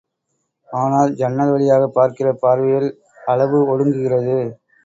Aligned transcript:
ஆனால் 0.69 1.11
ஜன்னல் 1.13 1.51
வழியாகப் 1.51 1.93
பார்க்கிற 1.93 2.33
பார்வையில் 2.41 2.89
அளவு 3.25 3.59
ஒடுங்குகிறது. 3.71 4.39